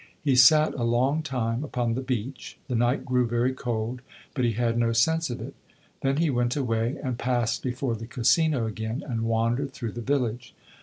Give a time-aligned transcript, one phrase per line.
[0.19, 4.01] He sat a long time upon the beach; the night grew very cold,
[4.33, 5.53] but he had no sense of it.
[6.01, 10.55] Then he went away and passed before the Casino again, and wandered through the village.